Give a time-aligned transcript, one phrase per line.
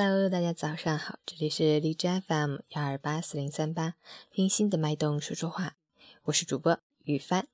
[0.00, 3.94] Hello，大家早上好，这里是荔枝 FM 幺二八四零三八，
[4.30, 5.74] 听心的脉动说说话，
[6.22, 7.48] 我是主播雨帆。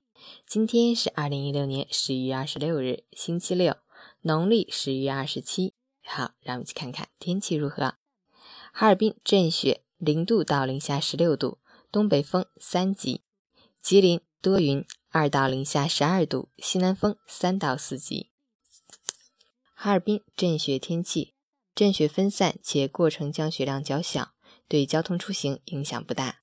[0.47, 3.79] 今天是二零一六年十一月二十六日，星期六，
[4.21, 5.73] 农历十一月二十七。
[6.05, 7.95] 好，让我们去看看天气如何。
[8.75, 11.57] 哈尔滨阵雪，零度到零下十六度，
[11.91, 13.23] 东北风三级。
[13.81, 18.29] 吉林多云，二到零下十二度，西南风三到四级。
[19.73, 21.34] 哈尔滨阵雪天气，
[21.75, 24.35] 阵雪分散且过程降雪量较小，
[24.69, 26.41] 对交通出行影响不大。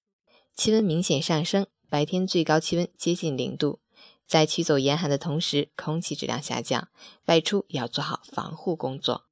[0.54, 3.80] 气温明显上升，白天最高气温接近零度。
[4.28, 6.90] 在驱走严寒的同时，空气质量下降，
[7.26, 9.26] 外出要做好防护工作。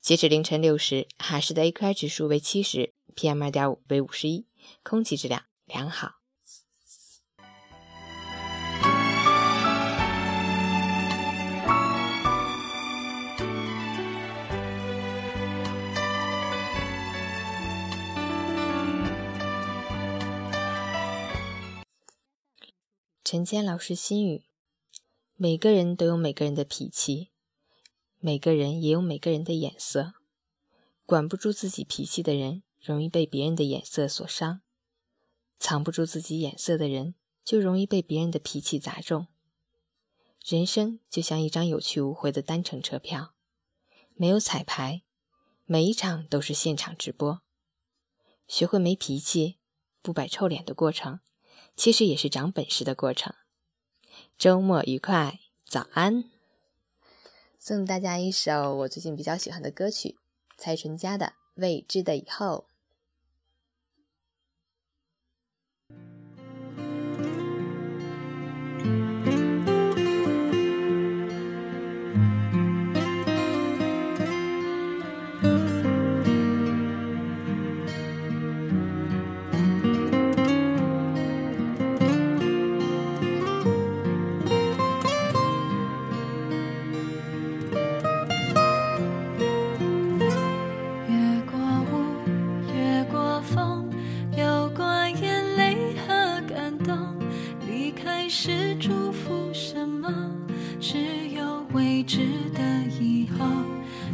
[0.00, 4.46] 截止凌晨六时，哈市的 AQI 指数为七十，PM 二点五为五十一，
[4.82, 6.16] 空气质量良好。
[23.34, 24.44] 人间老师心语：
[25.34, 27.32] 每个人都有每个人的脾气，
[28.20, 30.14] 每个人也有每个人的眼色。
[31.04, 34.60] 管不住自己脾气的人，容易被别人的眼色所伤；
[35.58, 39.26] 藏不住自己眼色的人，就容易被别人的脾气砸中。
[40.46, 43.34] 人生就像一张有去无回的单程车票，
[44.14, 45.02] 没有彩排，
[45.64, 47.42] 每一场都是现场直播。
[48.46, 49.58] 学会没脾气、
[50.00, 51.18] 不摆臭脸的过程。
[51.76, 53.34] 其实也是长本事的过程。
[54.38, 56.24] 周末愉快，早安！
[57.58, 60.16] 送大家一首我最近比较喜欢的歌曲，
[60.56, 62.66] 蔡淳佳的《未知的以后》。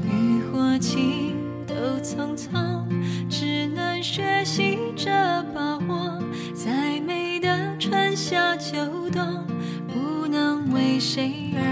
[0.04, 1.36] 雨或晴
[1.66, 2.84] 都匆匆
[3.28, 5.10] 只能学习着
[5.54, 6.22] 把握
[6.54, 8.76] 再美的春夏秋
[9.10, 9.44] 冬
[9.88, 11.69] 不能为谁而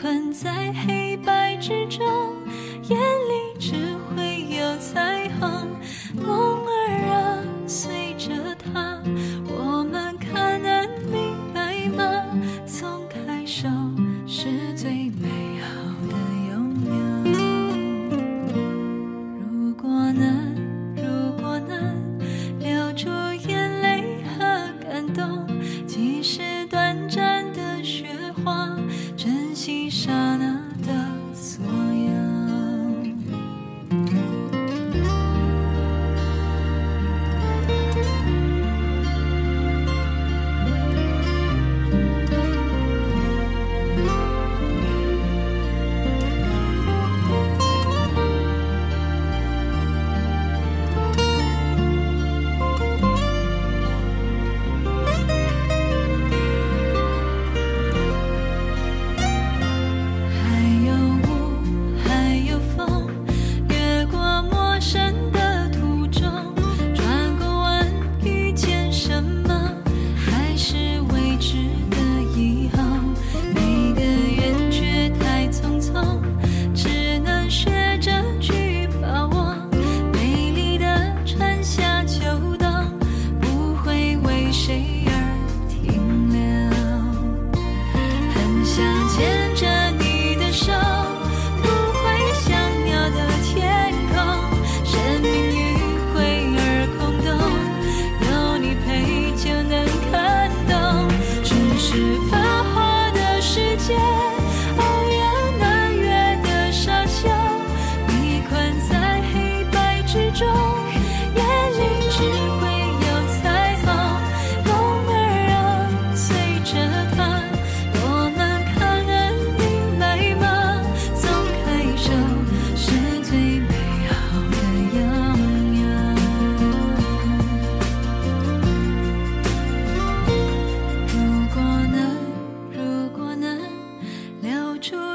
[0.00, 2.17] 困在黑白之中。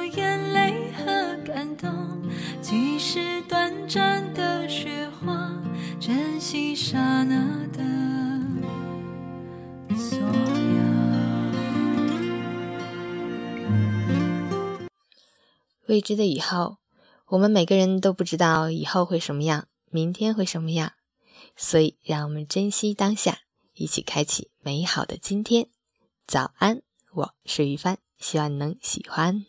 [0.05, 1.89] 眼泪和感动，
[2.61, 5.51] 即使短暂的雪花，
[5.99, 7.83] 珍惜刹那的
[9.95, 10.23] 所有。
[15.87, 16.77] 未知的以后，
[17.27, 20.93] 我们每个人都不知道以后会什么样，明天会什么样，
[21.55, 23.39] 所以让我们珍惜当下，
[23.73, 25.67] 一起开启美好的今天。
[26.25, 26.81] 早安，
[27.11, 29.45] 我是于帆，希望你能喜欢。